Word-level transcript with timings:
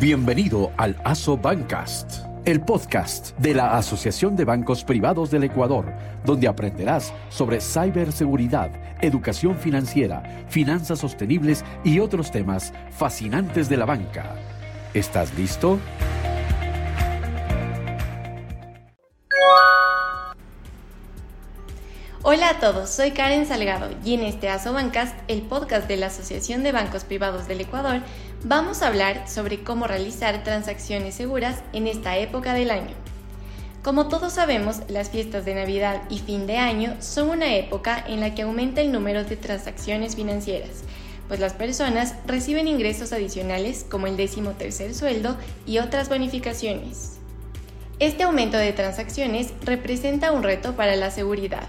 Bienvenido 0.00 0.72
al 0.76 0.96
ASO 1.04 1.38
Bancast, 1.38 2.24
el 2.44 2.60
podcast 2.60 3.38
de 3.38 3.54
la 3.54 3.76
Asociación 3.76 4.34
de 4.34 4.44
Bancos 4.44 4.82
Privados 4.82 5.30
del 5.30 5.44
Ecuador, 5.44 5.86
donde 6.24 6.48
aprenderás 6.48 7.14
sobre 7.28 7.60
ciberseguridad, 7.60 8.72
educación 9.00 9.56
financiera, 9.56 10.44
finanzas 10.48 10.98
sostenibles 10.98 11.64
y 11.84 12.00
otros 12.00 12.32
temas 12.32 12.72
fascinantes 12.90 13.68
de 13.68 13.76
la 13.76 13.84
banca. 13.84 14.34
¿Estás 14.94 15.32
listo? 15.38 15.78
Hola 22.26 22.48
a 22.48 22.58
todos, 22.58 22.88
soy 22.88 23.10
Karen 23.10 23.44
Salgado 23.44 23.90
y 24.02 24.14
en 24.14 24.22
este 24.22 24.46
Bancast, 24.46 25.14
el 25.28 25.42
podcast 25.42 25.86
de 25.86 25.98
la 25.98 26.06
Asociación 26.06 26.62
de 26.62 26.72
Bancos 26.72 27.04
Privados 27.04 27.46
del 27.48 27.60
Ecuador, 27.60 28.00
vamos 28.42 28.80
a 28.80 28.86
hablar 28.86 29.28
sobre 29.28 29.62
cómo 29.62 29.86
realizar 29.86 30.42
transacciones 30.42 31.16
seguras 31.16 31.62
en 31.74 31.86
esta 31.86 32.16
época 32.16 32.54
del 32.54 32.70
año. 32.70 32.94
Como 33.82 34.08
todos 34.08 34.32
sabemos, 34.32 34.80
las 34.88 35.10
fiestas 35.10 35.44
de 35.44 35.54
Navidad 35.54 36.00
y 36.08 36.18
fin 36.18 36.46
de 36.46 36.56
año 36.56 36.96
son 36.98 37.28
una 37.28 37.56
época 37.56 38.02
en 38.08 38.20
la 38.20 38.34
que 38.34 38.40
aumenta 38.40 38.80
el 38.80 38.90
número 38.90 39.24
de 39.24 39.36
transacciones 39.36 40.16
financieras, 40.16 40.82
pues 41.28 41.40
las 41.40 41.52
personas 41.52 42.14
reciben 42.26 42.68
ingresos 42.68 43.12
adicionales 43.12 43.84
como 43.90 44.06
el 44.06 44.16
décimo 44.16 44.52
tercer 44.52 44.94
sueldo 44.94 45.36
y 45.66 45.76
otras 45.76 46.08
bonificaciones. 46.08 47.18
Este 47.98 48.22
aumento 48.22 48.56
de 48.56 48.72
transacciones 48.72 49.52
representa 49.60 50.32
un 50.32 50.42
reto 50.42 50.74
para 50.74 50.96
la 50.96 51.10
seguridad 51.10 51.66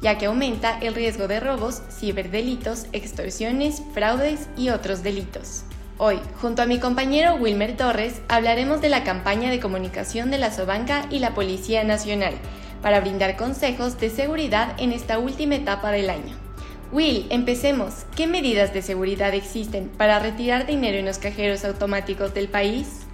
ya 0.00 0.18
que 0.18 0.26
aumenta 0.26 0.78
el 0.80 0.94
riesgo 0.94 1.28
de 1.28 1.40
robos, 1.40 1.82
ciberdelitos, 1.90 2.86
extorsiones, 2.92 3.82
fraudes 3.94 4.48
y 4.56 4.68
otros 4.68 5.02
delitos. 5.02 5.64
Hoy, 5.98 6.20
junto 6.40 6.60
a 6.60 6.66
mi 6.66 6.78
compañero 6.78 7.36
Wilmer 7.36 7.76
Torres, 7.76 8.20
hablaremos 8.28 8.82
de 8.82 8.90
la 8.90 9.02
campaña 9.02 9.50
de 9.50 9.60
comunicación 9.60 10.30
de 10.30 10.38
la 10.38 10.52
Sobanca 10.52 11.06
y 11.10 11.20
la 11.20 11.34
Policía 11.34 11.84
Nacional 11.84 12.34
para 12.82 13.00
brindar 13.00 13.36
consejos 13.36 13.98
de 13.98 14.10
seguridad 14.10 14.74
en 14.78 14.92
esta 14.92 15.18
última 15.18 15.54
etapa 15.54 15.90
del 15.92 16.10
año. 16.10 16.36
Will, 16.92 17.26
empecemos. 17.30 18.04
¿Qué 18.14 18.26
medidas 18.26 18.74
de 18.74 18.82
seguridad 18.82 19.34
existen 19.34 19.88
para 19.88 20.18
retirar 20.18 20.66
dinero 20.66 20.98
en 20.98 21.06
los 21.06 21.18
cajeros 21.18 21.64
automáticos 21.64 22.34
del 22.34 22.48
país? 22.48 23.05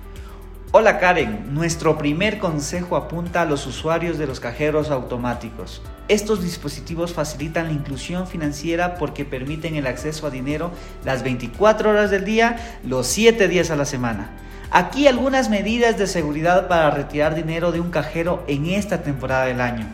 Hola 0.75 0.99
Karen, 0.99 1.53
nuestro 1.53 1.99
primer 1.99 2.39
consejo 2.39 2.97
apunta 2.97 3.43
a 3.43 3.45
los 3.45 3.67
usuarios 3.67 4.17
de 4.17 4.27
los 4.27 4.41
cajeros 4.41 4.91
automáticos. 4.91 5.83
Estos 6.09 6.43
dispositivos 6.43 7.13
facilitan 7.13 7.67
la 7.67 7.75
inclusión 7.75 8.27
financiera 8.27 8.95
porque 8.95 9.27
permiten 9.27 9.77
el 9.77 9.87
acceso 9.87 10.27
a 10.27 10.31
dinero 10.31 10.71
las 11.05 11.25
24 11.25 11.91
horas 11.91 12.11
del 12.11 12.25
día, 12.25 12.79
los 12.85 13.07
7 13.09 13.49
días 13.49 13.71
a 13.71 13.77
la 13.77 13.85
semana. 13.85 14.31
Aquí 14.71 15.07
algunas 15.07 15.51
medidas 15.51 15.99
de 15.99 16.07
seguridad 16.07 16.69
para 16.69 16.91
retirar 16.91 17.35
dinero 17.35 17.71
de 17.71 17.81
un 17.81 17.91
cajero 17.91 18.43
en 18.47 18.65
esta 18.65 19.03
temporada 19.03 19.45
del 19.45 19.61
año. 19.61 19.85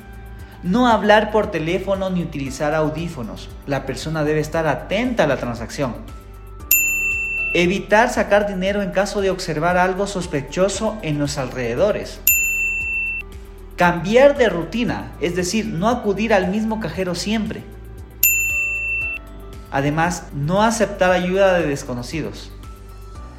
No 0.62 0.86
hablar 0.86 1.32
por 1.32 1.50
teléfono 1.50 2.08
ni 2.08 2.22
utilizar 2.22 2.72
audífonos. 2.74 3.50
La 3.66 3.84
persona 3.84 4.22
debe 4.22 4.38
estar 4.38 4.68
atenta 4.68 5.24
a 5.24 5.26
la 5.26 5.38
transacción. 5.38 5.96
Evitar 7.54 8.10
sacar 8.10 8.46
dinero 8.46 8.82
en 8.82 8.90
caso 8.90 9.22
de 9.22 9.30
observar 9.30 9.78
algo 9.78 10.06
sospechoso 10.06 10.98
en 11.00 11.18
los 11.18 11.38
alrededores. 11.38 12.20
Cambiar 13.76 14.36
de 14.36 14.50
rutina, 14.50 15.12
es 15.20 15.34
decir, 15.34 15.64
no 15.64 15.88
acudir 15.88 16.34
al 16.34 16.48
mismo 16.48 16.78
cajero 16.78 17.14
siempre. 17.14 17.62
Además, 19.70 20.24
no 20.34 20.62
aceptar 20.62 21.10
ayuda 21.10 21.54
de 21.54 21.66
desconocidos. 21.66 22.52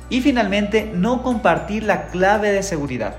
Y 0.09 0.21
finalmente, 0.21 0.91
no 0.91 1.21
compartir 1.21 1.83
la 1.83 2.07
clave 2.07 2.51
de 2.51 2.63
seguridad. 2.63 3.15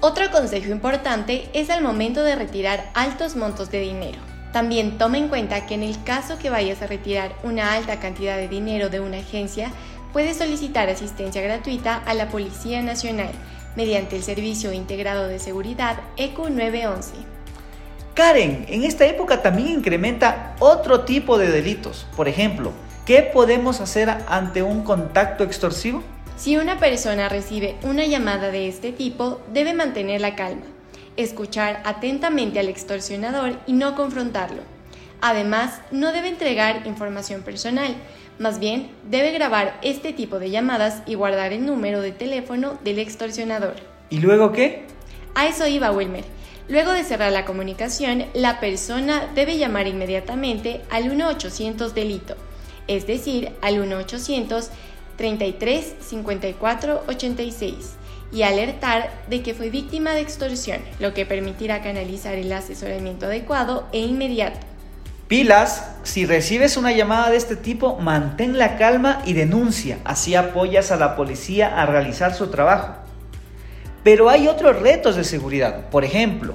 Otro 0.00 0.30
consejo 0.30 0.70
importante 0.70 1.48
es 1.54 1.70
al 1.70 1.82
momento 1.82 2.22
de 2.22 2.36
retirar 2.36 2.90
altos 2.92 3.36
montos 3.36 3.70
de 3.70 3.80
dinero. 3.80 4.35
También 4.56 4.96
toma 4.96 5.18
en 5.18 5.28
cuenta 5.28 5.66
que 5.66 5.74
en 5.74 5.82
el 5.82 6.02
caso 6.02 6.38
que 6.38 6.48
vayas 6.48 6.80
a 6.80 6.86
retirar 6.86 7.34
una 7.42 7.74
alta 7.74 8.00
cantidad 8.00 8.38
de 8.38 8.48
dinero 8.48 8.88
de 8.88 9.00
una 9.00 9.18
agencia, 9.18 9.70
puedes 10.14 10.38
solicitar 10.38 10.88
asistencia 10.88 11.42
gratuita 11.42 11.96
a 12.06 12.14
la 12.14 12.30
Policía 12.30 12.80
Nacional 12.80 13.28
mediante 13.76 14.16
el 14.16 14.22
Servicio 14.22 14.72
Integrado 14.72 15.28
de 15.28 15.40
Seguridad 15.40 15.98
ECU 16.16 16.48
911. 16.48 17.16
Karen, 18.14 18.64
en 18.70 18.84
esta 18.84 19.04
época 19.04 19.42
también 19.42 19.68
incrementa 19.68 20.56
otro 20.58 21.02
tipo 21.02 21.36
de 21.36 21.50
delitos. 21.50 22.06
Por 22.16 22.26
ejemplo, 22.26 22.72
¿qué 23.04 23.30
podemos 23.30 23.82
hacer 23.82 24.08
ante 24.26 24.62
un 24.62 24.84
contacto 24.84 25.44
extorsivo? 25.44 26.02
Si 26.38 26.56
una 26.56 26.78
persona 26.78 27.28
recibe 27.28 27.76
una 27.82 28.06
llamada 28.06 28.50
de 28.50 28.68
este 28.68 28.92
tipo, 28.92 29.42
debe 29.52 29.74
mantener 29.74 30.22
la 30.22 30.34
calma 30.34 30.62
escuchar 31.16 31.82
atentamente 31.84 32.58
al 32.58 32.68
extorsionador 32.68 33.58
y 33.66 33.72
no 33.72 33.94
confrontarlo. 33.94 34.62
Además, 35.20 35.80
no 35.90 36.12
debe 36.12 36.28
entregar 36.28 36.86
información 36.86 37.42
personal, 37.42 37.94
más 38.38 38.58
bien 38.58 38.90
debe 39.08 39.32
grabar 39.32 39.78
este 39.82 40.12
tipo 40.12 40.38
de 40.38 40.50
llamadas 40.50 41.02
y 41.06 41.14
guardar 41.14 41.52
el 41.52 41.64
número 41.64 42.00
de 42.00 42.12
teléfono 42.12 42.78
del 42.84 42.98
extorsionador. 42.98 43.74
¿Y 44.10 44.18
luego 44.18 44.52
qué? 44.52 44.84
A 45.34 45.46
eso 45.46 45.66
iba 45.66 45.90
Wilmer. 45.90 46.24
Luego 46.68 46.92
de 46.92 47.04
cerrar 47.04 47.32
la 47.32 47.44
comunicación, 47.44 48.26
la 48.34 48.60
persona 48.60 49.30
debe 49.34 49.56
llamar 49.56 49.86
inmediatamente 49.86 50.82
al 50.90 51.04
1-800 51.04 51.92
delito, 51.92 52.34
es 52.88 53.06
decir, 53.06 53.52
al 53.62 53.76
1-800 53.76 54.68
33 55.16 55.94
54 56.00 57.04
86 57.08 57.96
y 58.32 58.42
alertar 58.42 59.10
de 59.28 59.42
que 59.42 59.54
fue 59.54 59.70
víctima 59.70 60.12
de 60.12 60.20
extorsión, 60.20 60.80
lo 60.98 61.14
que 61.14 61.26
permitirá 61.26 61.82
canalizar 61.82 62.34
el 62.34 62.52
asesoramiento 62.52 63.26
adecuado 63.26 63.86
e 63.92 64.00
inmediato. 64.00 64.58
Pilas, 65.28 65.90
si 66.04 66.24
recibes 66.24 66.76
una 66.76 66.92
llamada 66.92 67.30
de 67.30 67.36
este 67.36 67.56
tipo, 67.56 67.96
mantén 67.98 68.58
la 68.58 68.76
calma 68.76 69.22
y 69.24 69.32
denuncia, 69.32 69.98
así 70.04 70.36
apoyas 70.36 70.92
a 70.92 70.96
la 70.96 71.16
policía 71.16 71.80
a 71.80 71.86
realizar 71.86 72.32
su 72.32 72.46
trabajo. 72.48 72.94
Pero 74.04 74.28
hay 74.28 74.46
otros 74.46 74.80
retos 74.80 75.16
de 75.16 75.24
seguridad, 75.24 75.90
por 75.90 76.04
ejemplo, 76.04 76.54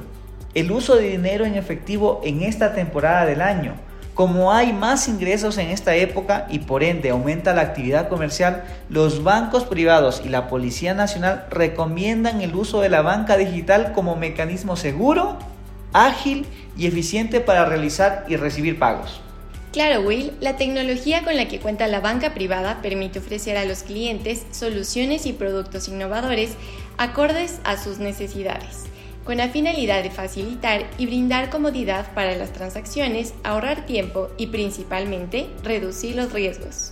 el 0.53 0.71
uso 0.71 0.95
de 0.95 1.09
dinero 1.09 1.43
en 1.43 1.55
efectivo 1.55 2.21
en 2.23 2.43
esta 2.43 2.73
temporada 2.73 3.25
del 3.25 3.41
año, 3.41 3.75
como 4.13 4.51
hay 4.51 4.73
más 4.73 5.07
ingresos 5.07 5.57
en 5.57 5.69
esta 5.69 5.95
época 5.95 6.47
y 6.49 6.59
por 6.59 6.83
ende 6.83 7.09
aumenta 7.09 7.53
la 7.53 7.61
actividad 7.61 8.09
comercial, 8.09 8.63
los 8.89 9.23
bancos 9.23 9.63
privados 9.63 10.21
y 10.25 10.29
la 10.29 10.47
Policía 10.47 10.93
Nacional 10.93 11.45
recomiendan 11.49 12.41
el 12.41 12.55
uso 12.55 12.81
de 12.81 12.89
la 12.89 13.01
banca 13.01 13.37
digital 13.37 13.93
como 13.93 14.15
mecanismo 14.15 14.75
seguro, 14.75 15.37
ágil 15.93 16.45
y 16.77 16.87
eficiente 16.87 17.39
para 17.39 17.65
realizar 17.65 18.25
y 18.27 18.35
recibir 18.35 18.77
pagos. 18.77 19.21
Claro, 19.71 20.01
Will, 20.01 20.33
la 20.41 20.57
tecnología 20.57 21.23
con 21.23 21.37
la 21.37 21.47
que 21.47 21.59
cuenta 21.59 21.87
la 21.87 22.01
banca 22.01 22.33
privada 22.33 22.81
permite 22.81 23.19
ofrecer 23.19 23.55
a 23.55 23.63
los 23.63 23.83
clientes 23.83 24.45
soluciones 24.51 25.25
y 25.25 25.31
productos 25.31 25.87
innovadores 25.87 26.55
acordes 26.97 27.61
a 27.63 27.77
sus 27.77 27.99
necesidades 27.99 28.90
con 29.31 29.37
la 29.37 29.47
finalidad 29.47 30.03
de 30.03 30.11
facilitar 30.11 30.83
y 30.97 31.05
brindar 31.05 31.49
comodidad 31.49 32.13
para 32.13 32.35
las 32.35 32.51
transacciones, 32.51 33.33
ahorrar 33.45 33.85
tiempo 33.85 34.27
y 34.35 34.47
principalmente 34.47 35.47
reducir 35.63 36.17
los 36.17 36.33
riesgos. 36.33 36.91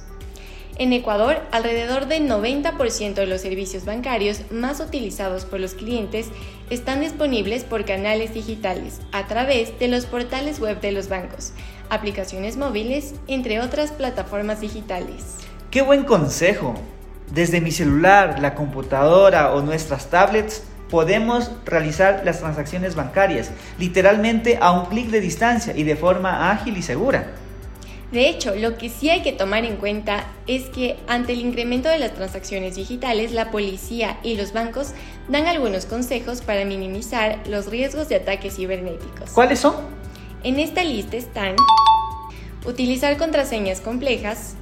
En 0.78 0.94
Ecuador, 0.94 1.42
alrededor 1.52 2.08
del 2.08 2.30
90% 2.30 3.16
de 3.16 3.26
los 3.26 3.42
servicios 3.42 3.84
bancarios 3.84 4.50
más 4.52 4.80
utilizados 4.80 5.44
por 5.44 5.60
los 5.60 5.74
clientes 5.74 6.28
están 6.70 7.02
disponibles 7.02 7.66
por 7.66 7.84
canales 7.84 8.34
digitales 8.34 9.02
a 9.12 9.28
través 9.28 9.78
de 9.78 9.90
los 9.90 10.06
portales 10.06 10.62
web 10.62 10.80
de 10.80 10.94
los 10.94 11.10
bancos, 11.10 11.52
aplicaciones 11.90 12.56
móviles, 12.56 13.16
entre 13.28 13.60
otras 13.60 13.92
plataformas 13.92 14.62
digitales. 14.62 15.40
¡Qué 15.72 15.82
buen 15.82 16.06
consejo! 16.06 16.76
Desde 17.34 17.60
mi 17.60 17.72
celular, 17.72 18.40
la 18.40 18.56
computadora 18.56 19.54
o 19.54 19.62
nuestras 19.62 20.10
tablets, 20.10 20.64
podemos 20.90 21.52
realizar 21.66 22.22
las 22.26 22.40
transacciones 22.40 22.96
bancarias, 22.96 23.52
literalmente 23.78 24.58
a 24.62 24.72
un 24.72 24.86
clic 24.88 25.08
de 25.08 25.22
distancia 25.22 25.76
y 25.76 25.84
de 25.84 25.96
forma 25.96 26.52
ágil 26.52 26.78
y 26.78 26.82
segura. 26.82 27.28
De 28.12 28.28
hecho, 28.28 28.56
lo 28.56 28.76
que 28.78 28.90
sí 28.90 29.12
hay 29.12 29.22
que 29.22 29.34
tomar 29.34 29.66
en 29.66 29.76
cuenta 29.76 30.26
es 30.48 30.64
que 30.70 30.98
ante 31.08 31.34
el 31.34 31.40
incremento 31.40 31.90
de 31.90 32.00
las 32.00 32.14
transacciones 32.16 32.76
digitales, 32.76 33.34
la 33.34 33.52
policía 33.52 34.18
y 34.24 34.36
los 34.36 34.52
bancos 34.52 34.94
dan 35.28 35.46
algunos 35.46 35.86
consejos 35.86 36.42
para 36.42 36.66
minimizar 36.66 37.38
los 37.48 37.68
riesgos 37.68 38.10
de 38.10 38.16
ataques 38.16 38.56
cibernéticos. 38.56 39.30
¿Cuáles 39.30 39.60
son? 39.60 39.76
En 40.44 40.58
esta 40.58 40.84
lista 40.84 41.18
están 41.18 41.56
utilizar 42.66 43.18
contraseñas 43.18 43.80
complejas, 43.80 44.56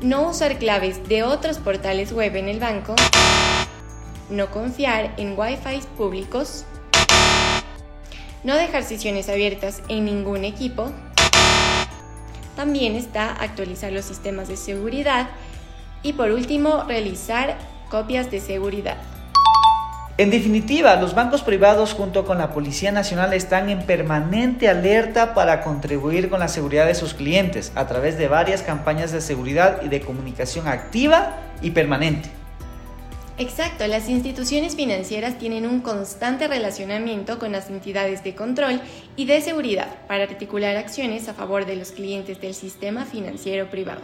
no 0.00 0.28
usar 0.28 0.58
claves 0.58 1.08
de 1.08 1.24
otros 1.24 1.58
portales 1.58 2.12
web 2.12 2.36
en 2.36 2.48
el 2.48 2.60
banco, 2.60 2.94
no 4.30 4.50
confiar 4.50 5.14
en 5.16 5.38
Wi-Fi 5.38 5.80
públicos, 5.96 6.64
no 8.44 8.54
dejar 8.56 8.84
sesiones 8.84 9.28
abiertas 9.28 9.82
en 9.88 10.04
ningún 10.04 10.44
equipo, 10.44 10.92
también 12.58 12.96
está 12.96 13.30
actualizar 13.32 13.92
los 13.92 14.04
sistemas 14.04 14.48
de 14.48 14.56
seguridad 14.56 15.28
Y 16.02 16.12
por 16.12 16.30
último, 16.30 16.84
realizar 16.86 17.56
copias 17.88 18.30
de 18.30 18.40
seguridad. 18.40 18.96
En 20.16 20.30
definitiva, 20.30 20.96
los 20.96 21.14
bancos 21.14 21.42
privados 21.42 21.92
junto 21.92 22.24
con 22.24 22.38
la 22.38 22.52
Policía 22.52 22.92
Nacional 22.92 23.32
están 23.32 23.68
en 23.68 23.82
permanente 23.82 24.68
alerta 24.68 25.34
para 25.34 25.62
contribuir 25.62 26.28
con 26.28 26.40
la 26.40 26.48
seguridad 26.48 26.86
de 26.86 26.94
sus 26.94 27.14
clientes 27.14 27.72
a 27.74 27.86
través 27.86 28.18
de 28.18 28.28
varias 28.28 28.62
campañas 28.62 29.12
de 29.12 29.20
seguridad 29.20 29.80
y 29.82 29.88
de 29.88 30.00
comunicación 30.00 30.66
activa 30.66 31.36
y 31.62 31.70
permanente. 31.70 32.37
Exacto, 33.40 33.86
las 33.86 34.08
instituciones 34.08 34.74
financieras 34.74 35.38
tienen 35.38 35.64
un 35.64 35.80
constante 35.80 36.48
relacionamiento 36.48 37.38
con 37.38 37.52
las 37.52 37.70
entidades 37.70 38.24
de 38.24 38.34
control 38.34 38.80
y 39.14 39.26
de 39.26 39.40
seguridad 39.40 39.94
para 40.08 40.24
articular 40.24 40.76
acciones 40.76 41.28
a 41.28 41.34
favor 41.34 41.64
de 41.64 41.76
los 41.76 41.92
clientes 41.92 42.40
del 42.40 42.52
sistema 42.52 43.04
financiero 43.04 43.70
privado. 43.70 44.00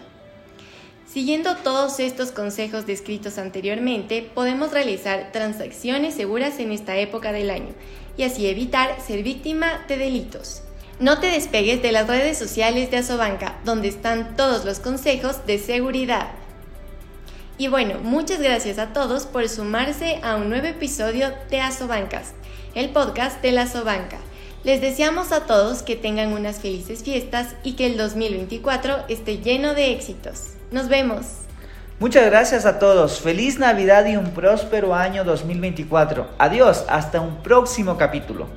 Siguiendo 1.05 1.57
todos 1.57 1.99
estos 1.99 2.31
consejos 2.31 2.87
descritos 2.87 3.39
anteriormente, 3.39 4.23
podemos 4.23 4.71
realizar 4.71 5.33
transacciones 5.33 6.15
seguras 6.15 6.61
en 6.61 6.71
esta 6.71 6.97
época 6.97 7.33
del 7.33 7.51
año 7.51 7.75
y 8.17 8.23
así 8.23 8.47
evitar 8.47 9.01
ser 9.01 9.25
víctima 9.25 9.85
de 9.89 9.97
delitos. 9.97 10.63
No 11.01 11.19
te 11.19 11.27
despegues 11.27 11.83
de 11.83 11.91
las 11.91 12.07
redes 12.07 12.39
sociales 12.39 12.89
de 12.93 12.99
Asobanca, 12.99 13.59
donde 13.65 13.89
están 13.89 14.37
todos 14.37 14.65
los 14.65 14.79
consejos 14.79 15.45
de 15.45 15.59
seguridad. 15.59 16.44
Y 17.57 17.69
bueno, 17.69 18.01
muchas 18.03 18.41
gracias 18.41 18.79
a 18.79 18.93
todos 18.93 19.27
por 19.27 19.49
sumarse 19.49 20.19
a 20.25 20.37
un 20.37 20.49
nuevo 20.49 20.67
episodio 20.67 21.33
de 21.51 21.61
Asobancas, 21.61 22.33
el 22.75 22.91
podcast 22.91 23.41
de 23.43 23.53
la 23.53 23.63
Asobanca. 23.63 24.19
Les 24.65 24.81
deseamos 24.81 25.31
a 25.31 25.47
todos 25.47 25.83
que 25.83 25.95
tengan 25.95 26.33
unas 26.33 26.59
felices 26.59 27.05
fiestas 27.05 27.55
y 27.63 27.75
que 27.75 27.87
el 27.87 27.97
2024 27.97 29.05
esté 29.09 29.39
lleno 29.39 29.75
de 29.75 29.93
éxitos. 29.93 30.55
Nos 30.73 30.89
vemos. 30.89 31.27
Muchas 32.01 32.27
gracias 32.27 32.67
a 32.67 32.81
todos. 32.81 33.21
Feliz 33.21 33.61
Navidad 33.61 34.05
y 34.07 34.17
un 34.17 34.33
próspero 34.33 34.95
año 34.95 35.23
2024. 35.23 36.27
Adiós, 36.39 36.85
hasta 36.89 37.21
un 37.21 37.43
próximo 37.43 37.97
capítulo. 37.97 38.49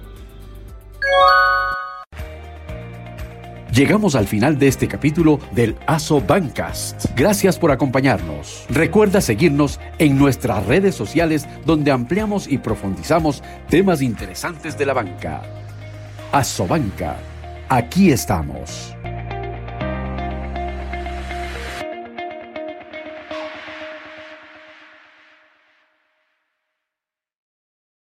Llegamos 3.78 4.16
al 4.16 4.26
final 4.26 4.58
de 4.58 4.70
este 4.70 4.88
capítulo 4.88 5.40
del 5.52 5.76
ASO 5.86 6.20
Bancast. 6.20 7.06
Gracias 7.16 7.60
por 7.60 7.70
acompañarnos. 7.70 8.66
Recuerda 8.72 9.22
seguirnos 9.22 9.80
en 10.00 10.18
nuestras 10.18 10.66
redes 10.66 10.96
sociales 10.96 11.48
donde 11.64 11.92
ampliamos 11.92 12.48
y 12.48 12.58
profundizamos 12.58 13.44
temas 13.70 14.02
interesantes 14.02 14.80
de 14.80 14.88
la 14.88 14.94
banca. 14.94 15.44
ASO 16.32 16.66
Banca. 16.66 17.18
Aquí 17.70 18.10
estamos. 18.10 18.97